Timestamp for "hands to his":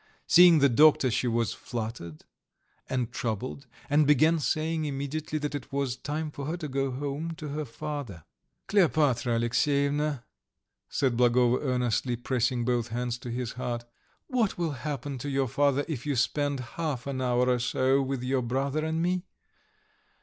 12.87-13.51